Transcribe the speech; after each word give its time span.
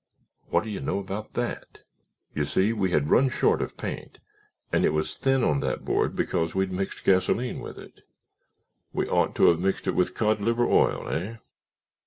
What 0.49 0.63
do 0.63 0.71
you 0.71 0.79
know 0.81 0.97
about 0.97 1.35
that? 1.35 1.81
You 2.33 2.43
see, 2.43 2.73
we 2.73 2.89
had 2.89 3.11
run 3.11 3.29
short 3.29 3.61
of 3.61 3.77
paint 3.77 4.17
and 4.73 4.83
it 4.83 4.93
was 4.93 5.15
thin 5.15 5.43
on 5.43 5.59
that 5.59 5.85
board 5.85 6.15
because 6.15 6.55
we'd 6.55 6.71
mixed 6.71 7.03
gasoline 7.03 7.59
with 7.59 7.77
it. 7.77 8.01
We 8.93 9.05
ought 9.07 9.35
to 9.35 9.49
have 9.49 9.59
mixed 9.59 9.85
it 9.85 9.93
with 9.93 10.15
cod 10.15 10.41
liver 10.41 10.65
oil, 10.65 11.05
hey? 11.07 11.37